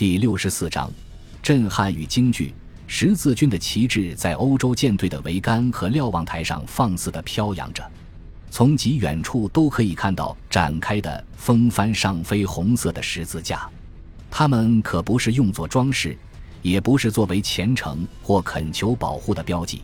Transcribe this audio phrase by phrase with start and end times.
[0.00, 0.90] 第六十四章，
[1.42, 2.54] 震撼与惊惧。
[2.86, 7.86] 十字军的旗帜在欧洲舰队的桅杆和瞭望台上放肆地飘扬着，
[8.50, 13.68] 从极远处都可以看到展开的风帆上飞红色的十字架。
[14.30, 16.16] 它们可不是用作装饰，
[16.62, 19.82] 也不是作为虔诚或恳求保护的标记。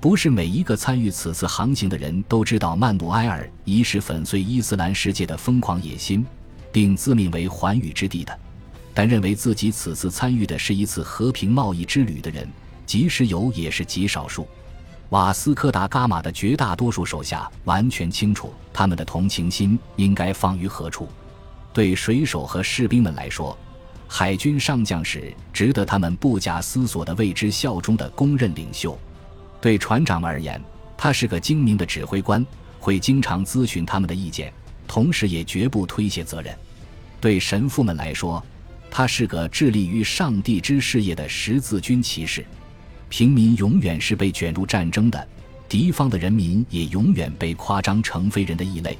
[0.00, 6.26] 不是每一个参与此次航行的人都知道曼努埃尔一是粉碎伊斯兰世界的疯狂野心，
[6.72, 8.36] 并自命为寰宇之地的，
[8.94, 12.48] 但认为自己此次参与的是一次和平贸易之旅的人，
[12.86, 14.46] 即使有也是极少数。
[15.10, 21.08] 瓦斯科达伽马的绝大多数手下完全清楚他们的同情心应该放于何处。
[21.72, 23.56] 对水手和士兵们来说，
[24.06, 28.98] 海军上将是值得他们不假思索地为之效忠的公认领袖。
[29.60, 30.62] 对船长们而言，
[30.96, 32.44] 他是个精明的指挥官，
[32.78, 34.52] 会经常咨询他们的意见，
[34.86, 36.56] 同时也绝不推卸责任。
[37.20, 38.44] 对神父们来说，
[38.96, 42.46] 他是个致力于上帝之事业的十字军骑士。
[43.08, 45.28] 平民永远是被卷入战争的，
[45.68, 48.96] 敌方的人民也永远被夸张成非人的异类。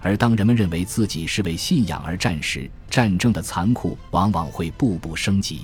[0.00, 5.60] 而当人们认为自己是为信仰而战时，战争的残酷往往会步步升级。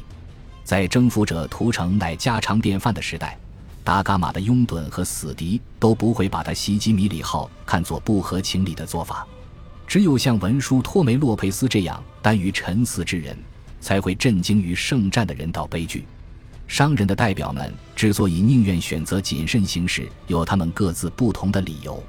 [0.63, 3.37] 在征服者屠城乃家常便饭的时代。
[3.83, 9.27] 达伽马的拥趸和死敌都不会把他袭击米里号看作不合情理的做法，
[9.89, 13.37] 只有像文书托梅洛佩斯这样耽于沉思之人，
[13.81, 16.05] 才会震惊于圣战的人道悲剧。
[16.67, 22.03] 商人的代表们之所以宁愿选择谨慎行事，有他们各自不同的理由。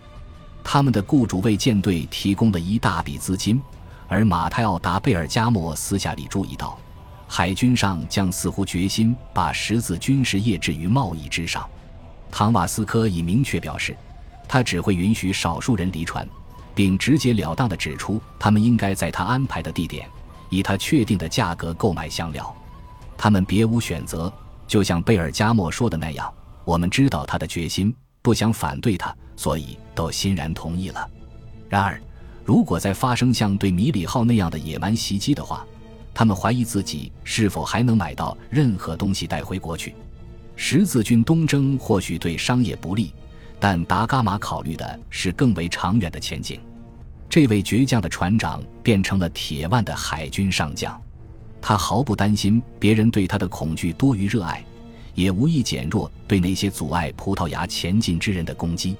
[0.63, 3.61] 他们的雇主为舰队提供了一大笔资金，
[4.07, 6.77] 而马泰奥达贝尔加莫私下里注意到。
[7.27, 11.69] 海军上将似乎决心把十字军事业置于贸易之上。
[12.31, 13.95] 唐瓦斯科已明确表示，
[14.47, 16.27] 他只会允许少数人离船，
[16.73, 20.09] 并直截了当地指出，他们应该在他安排的地点，
[20.49, 22.55] 以他确定的价格购买香料。
[23.17, 24.31] 他们别无选择，
[24.67, 26.31] 就像贝尔加莫说的那样
[26.63, 31.09] ：“我们知道他的决心，不想反对他，所以都欣然同意了。”
[31.67, 32.01] 然而，
[32.45, 35.65] 如果再发生像对米里号那样的野蛮袭击的话，
[36.13, 39.93] 他们怀疑自己是否还能买到任何东西带回国去。
[40.55, 43.13] 十字军东征或许对商业不利，
[43.59, 46.59] 但达伽马考虑的是更为长远的前景。
[47.29, 50.99] 这位倔强的船长变成了铁腕的海军上将，
[51.61, 54.63] 他毫不担心别人对他的恐惧多于热爱，
[55.13, 58.95] 也无意减弱对那些阻碍葡萄牙前进之人的攻击。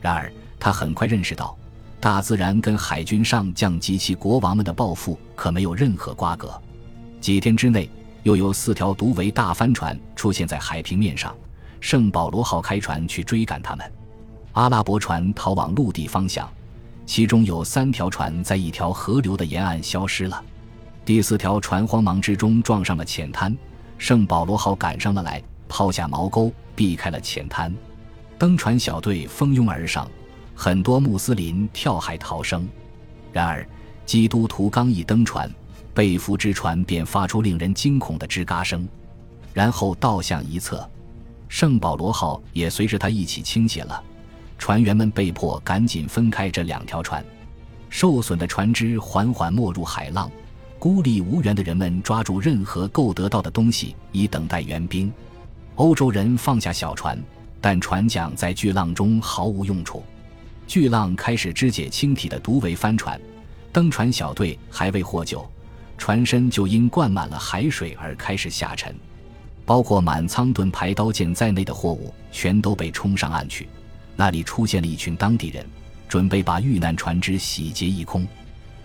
[0.00, 1.56] 然而，他很快认识到。
[2.00, 6.58] 大自然跟海军上将及其国王们的抱负可没有任何瓜葛。
[7.20, 7.90] 几天之内，
[8.22, 11.36] 又有四条独桅大帆船出现在海平面上。
[11.78, 13.92] 圣保罗号开船去追赶他们，
[14.52, 16.50] 阿拉伯船逃往陆地方向，
[17.10, 20.44] 其中有三条船在一条河流的沿岸消失了。
[21.04, 23.52] 第四条船慌忙之中撞上了浅滩，
[23.98, 27.74] 圣保罗号赶上了来，抛下锚钩避开了浅滩，
[28.38, 30.08] 登船小队蜂拥而上。
[30.54, 32.68] 很多穆斯林跳海逃生，
[33.32, 33.68] 然而
[34.06, 35.52] 基督徒刚一登船，
[35.92, 38.88] 被俘之船便发出令人惊恐的吱嘎声，
[39.52, 40.88] 然后倒向一侧，
[41.48, 44.00] 圣保罗号也随着它一起倾斜了。
[44.60, 47.24] 船员们被迫赶紧分开这两条船，
[47.88, 50.30] 受损的船只缓缓没入海浪，
[50.78, 55.10] 孤立无援的人们抓住任何够得到的东西以等待援兵。
[55.76, 57.18] 欧洲人放下小船，
[57.58, 60.04] 但船桨在巨浪中毫无用处。
[60.66, 63.18] 巨浪开始肢解轻体的独桅帆船，
[63.72, 65.42] 登船小队还未获救，
[65.96, 68.94] 船身就因灌满了海水而开始下沉，
[69.64, 73.66] 包括满舱盾牌刀剑在内的货物全都被冲上岸去。
[74.20, 75.64] 那里出现了一群当地人，
[76.06, 78.28] 准备把遇难船只洗劫一空。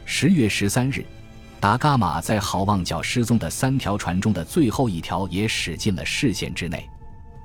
[0.05, 1.05] 十月十三日，
[1.59, 6.89] 达伽马在好望角失踪的三条船中的最后一条也驶进了视线之内，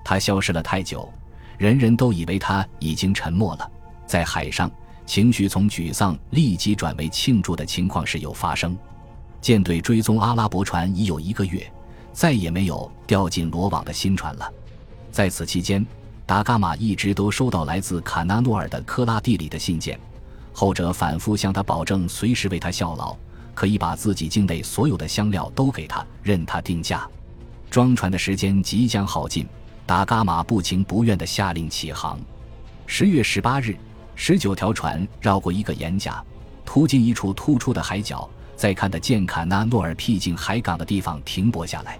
[0.04, 1.12] 他消失了太久，
[1.58, 3.68] 人人都以为他已经沉没了。
[4.06, 4.70] 在海上，
[5.04, 8.78] 情绪从沮丧立即转为庆祝的情况时有发生。
[9.40, 11.68] 舰队追踪阿拉伯船已有一个月，
[12.12, 14.48] 再也没有掉进罗网的新船了。
[15.10, 15.84] 在此期间，
[16.30, 19.98] 达伽马一直都收到来自卡纳诺尔的科拉蒂里的信件，
[20.52, 23.16] 后者反复向他保证随时为他效劳，
[23.52, 27.04] 可以把自己境内所有的香料都给他，任他定价。
[27.68, 29.44] 装船的时间即将耗尽，
[29.84, 32.16] 达伽马不情不愿地下令起航。
[32.86, 33.76] 十月十八日。
[34.14, 36.22] 十九条船绕过一个岩甲，
[36.64, 41.98] 途经一处突出的海角，在看得见坎纳诺尔僻静海港的地方停泊下来。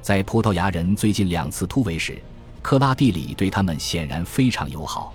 [0.00, 2.22] 在葡萄牙人最近两次突围时，
[2.64, 5.12] 克拉蒂里对他们显然非常友好。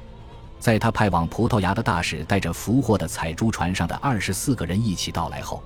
[0.60, 5.64] 在他派往葡萄牙的大使带着俘获的采珠船上的二十四个人一起到来后，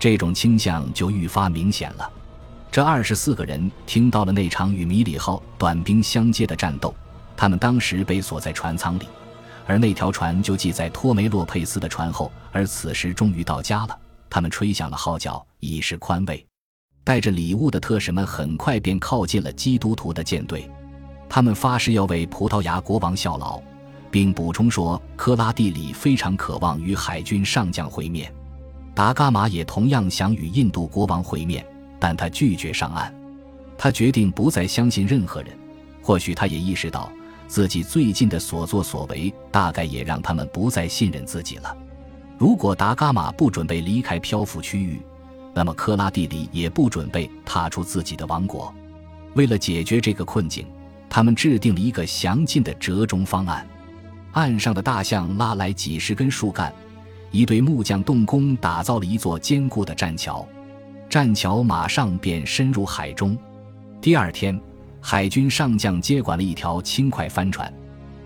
[0.00, 2.10] 这种倾向就愈发明显了。
[2.72, 6.92] 这二十四个人听到了那场与米里号短兵相接的战斗，
[7.36, 9.06] 他们当时被锁在船舱里，
[9.64, 13.96] 而那条船就系在托梅洛佩斯的船后，而此时终于到家了。
[14.28, 16.44] 他们吹响了号角，以示宽慰。
[17.04, 20.68] 带着礼物的特使们很快便靠近了基督徒的舰队，
[21.34, 23.58] 他们发誓要为葡萄牙国王效劳，
[24.10, 28.30] 并补充说，科拉蒂里非常渴望与海军上将会面，
[28.94, 31.66] 达伽马也同样想与印度国王会面。
[31.98, 33.14] 但他拒绝上岸，
[33.78, 35.56] 他决定不再相信任何人。
[36.02, 37.10] 或许他也意识到
[37.46, 41.74] 自己最近的所作所为，大概也让他们不再信任自己了。
[42.36, 45.00] 如果达伽马不准备离开漂浮区域，
[45.54, 48.70] 那么克拉蒂里也不准备踏出自己的王国。
[49.32, 50.66] 为了解决这个困境，
[51.14, 53.68] 他们制定了一个详尽的折中方案。
[54.30, 56.72] 岸上的大象拉来几十根树干，
[57.30, 60.48] 一队木匠动工打造了一座坚固的栈桥。
[61.10, 63.36] 栈桥马上便深入海中。
[64.00, 64.58] 第二天，
[65.02, 67.70] 海军上将接管了一条轻快帆船，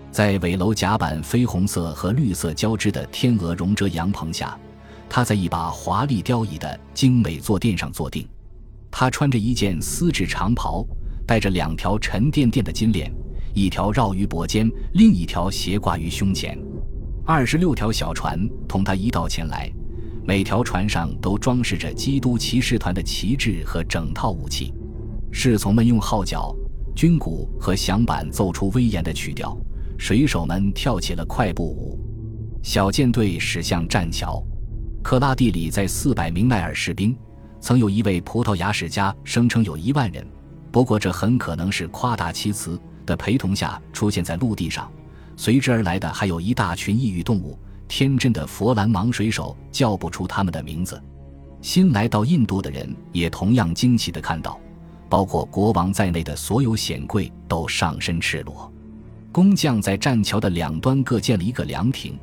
[0.09, 4.57] 在尾楼甲板绯红色和绿色交织的天鹅绒遮阳棚下，
[5.09, 8.25] 他在一把华丽雕椅的精美坐垫上坐定。
[8.89, 10.87] 他穿着一件丝质长袍，
[11.27, 13.13] 带着两条沉甸甸的金链，
[13.53, 16.57] 一条绕于脖肩，另一条斜挂于胸前。
[17.25, 19.69] 二十六条小船同他一道前来。
[20.25, 24.73] 每条船上都装饰着基督骑士团的旗帜和整套武器，
[25.31, 26.53] 侍从们用号角、
[26.95, 29.57] 军鼓和响板奏出威严的曲调，
[29.97, 31.97] 水手们跳起了快步舞。
[32.61, 34.43] 小舰队驶向栈桥。
[35.01, 37.17] 克拉蒂里在四百名奈尔士兵，
[37.61, 40.25] 曾有一位葡萄牙史家声称有一万人，
[40.77, 44.87] 不过这很可能是夸大其词的陪同下出现在陆地上，
[45.35, 47.57] 随之而来的还有一大群异域动物。
[47.87, 51.01] 天真的佛兰芒水手叫不出他们的名字。
[51.63, 54.59] 新来到印度的人也同样惊奇地看到，
[55.09, 58.71] 包括国王在内的所有显贵都上身赤裸。
[59.31, 62.19] 工匠在栈桥的两端各建了一个凉亭，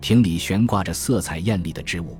[0.00, 2.16] 亭里悬挂着色彩艳丽的织物。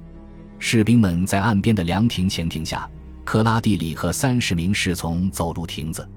[0.59, 2.91] 士兵们在岸边的凉亭前停下，
[3.27, 6.09] 克拉蒂里和三十名侍从走入亭子。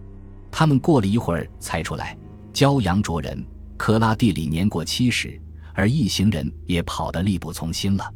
[0.51, 2.15] 他们过了一会儿才出来，
[2.53, 3.43] 骄阳灼人。
[3.77, 5.41] 克拉蒂里年过七十。
[5.73, 8.13] 而一行人也跑得力不从心了。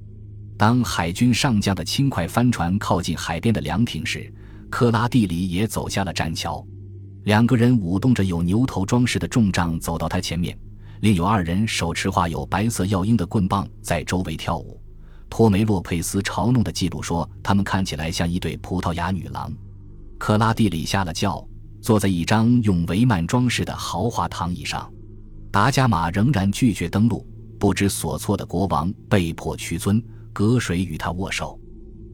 [0.58, 4.32] 当海军上将的轻快帆船靠近海边的凉亭时，
[4.70, 6.66] 克拉蒂里也走下了栈桥。
[7.24, 10.58] 两个人舞动着有牛头装饰的重杖走到他前面，
[11.00, 14.83] 另有二人手持画有白色药鹰的棍棒在周围跳舞。
[15.36, 19.52] 托梅洛佩斯嘲弄的记录说，他们看起来像一对葡萄牙女郎。
[20.20, 21.44] 克拉蒂里下了轿，
[21.82, 24.88] 坐在一张用帷幔装饰的豪华躺椅上。
[25.52, 27.28] 达伽马仍然拒绝登陆。
[27.60, 30.00] 不知所措的国王被迫屈尊，
[30.32, 31.60] 隔水与他握手。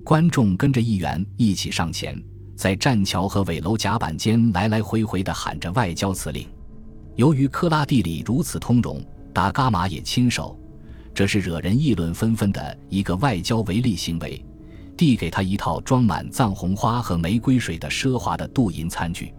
[0.06, 2.18] 观众跟着议员一起上前，
[2.56, 6.48] 在栈桥和尾楼甲板间来来回回地喊着外交辞令。
[7.18, 10.57] 由于克拉蒂里如此通融，达伽马也亲手，
[11.19, 14.42] 这是惹人议论纷纷的一个外交违例行为，
[14.95, 19.33] 递给他一套装满藏红花和玫瑰水的奢华的镀银餐具。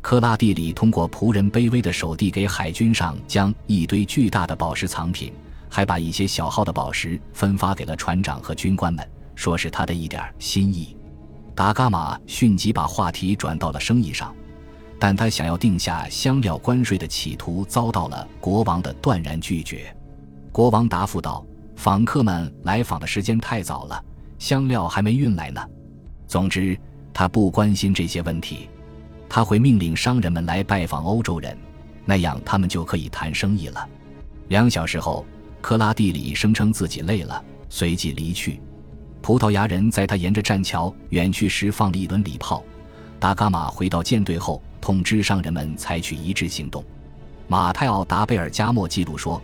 [0.00, 5.32] 克拉蒂里通过仆人卑微的手递给海军上将一堆巨大的宝石藏品，
[5.68, 10.96] 还把一些小号的宝石分发给了船长和军官们，说是他的一点心意。
[11.54, 14.34] 达伽马迅即把话题转到了生意上，
[14.98, 19.94] 但他想要定下香料关税的企图遭到了国王的断然拒绝。
[20.52, 21.44] 国王答复道
[21.74, 24.04] ：“访客们来访的时间太早了，
[24.38, 25.60] 香料还没运来呢。
[26.28, 26.78] 总之，
[27.12, 28.68] 他不关心这些问题。”
[29.30, 31.56] 他会命令商人们来拜访欧洲人，
[32.04, 33.88] 那样他们就可以谈生意了。
[34.48, 35.24] 两小时后，
[35.62, 38.60] 克拉蒂里声称自己累了，随即离去。
[39.22, 42.62] 葡萄牙人在他沿着栈桥远去时放了一轮礼炮。
[43.18, 46.84] 达伽马回到舰队后，通知商人们采取一致行动。
[47.48, 49.40] 马泰奥达贝尔加莫记录说：“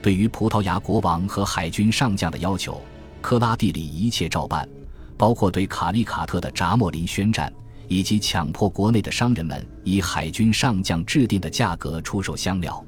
[0.00, 2.80] 对于葡萄牙国王和海军上将的要求，
[3.20, 4.68] 克拉蒂里一切照办，
[5.16, 7.52] 包括对卡利卡特的扎莫林宣战。”
[7.90, 12.84] 以及强迫国内的商人们以海军上将制定的价格出售香料，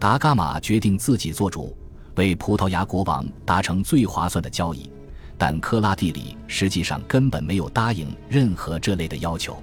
[0.00, 1.76] 达伽马决定自己做主，
[2.16, 4.90] 为葡萄牙国王达成最划算的交易。
[5.38, 9.62] 但科拉蒂里实际上根本没有答应任何这类的要求。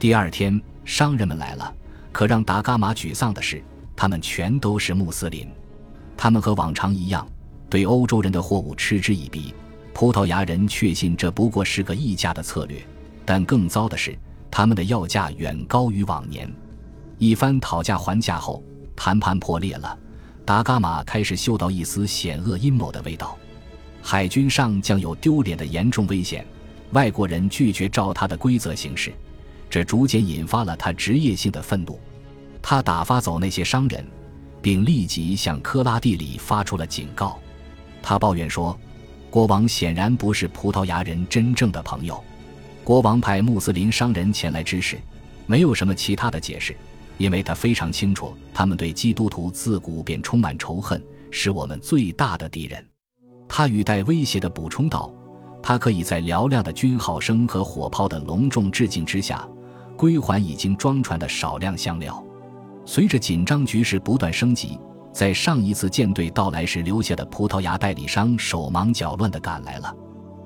[0.00, 1.72] 第二天，商人们来了，
[2.10, 3.62] 可让达伽马沮丧的是，
[3.94, 5.48] 他们全都是穆斯林。
[6.18, 7.26] 他们和往常一样，
[7.70, 9.54] 对欧洲人的货物嗤之以鼻。
[9.94, 12.84] 葡萄牙人确信这不过是个议价的策略。
[13.24, 14.18] 但更糟的是，
[14.50, 16.52] 他们的要价远高于往年。
[17.18, 18.62] 一番讨价还价后，
[18.96, 19.96] 谈判破裂了。
[20.44, 23.38] 达伽马开始嗅到一丝险恶阴谋的味道。
[24.02, 26.44] 海军上将有丢脸的严重危险。
[26.92, 29.12] 外国人拒绝照他的规则行事，
[29.68, 32.00] 这逐渐引发了他职业性的愤怒。
[32.62, 34.04] 他打发走那些商人，
[34.60, 37.38] 并立即向科拉蒂里发出了警告。
[38.02, 38.78] 他抱怨说
[39.30, 42.22] ：“国王显然不是葡萄牙人真正的朋友。”
[42.84, 44.98] 国王派穆斯林商人前来支持，
[45.46, 46.74] 没有什么其他的解释，
[47.18, 52.82] 因为他非常清楚，他们对基督徒自古便充满仇恨，是我们最大的敌人。
[53.46, 55.12] 他语带威胁地补充道
[55.62, 59.46] ：“他可以在嘹亮的军号声和火炮的隆重致敬之下，
[59.96, 62.24] 归还已经装船的少量香料。”
[62.88, 64.80] 随着紧张局势不断升级，
[65.12, 69.94] 在上一次舰队到来时留下的葡萄牙代理商手忙脚乱地赶来了。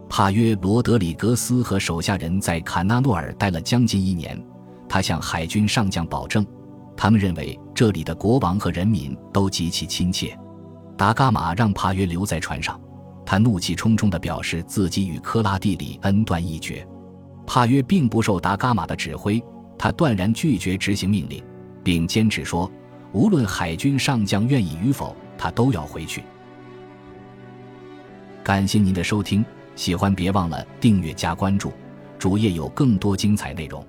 [0.08, 4.36] 帕约罗德里格斯和手下人在坎纳诺尔待了将近一年，
[4.88, 6.44] 他向海军上将保证，
[6.96, 10.36] 他们认为这里的国王和人民都极其亲切。
[10.98, 12.78] 达伽马让帕约留在船上，
[13.24, 16.84] 他怒气冲冲地表示自己与科拉蒂里恩断义绝。
[17.46, 19.40] 帕约并不受达伽马的指挥，
[19.78, 21.40] 他断然拒绝执行命令。
[21.82, 22.70] 并坚持说，
[23.12, 26.22] 无论海军上将愿意与否，他都要回去。
[28.42, 29.44] 感谢您的收听，
[29.76, 31.72] 喜欢别忘了订阅加关注，
[32.18, 33.84] 主页有更多精彩内容。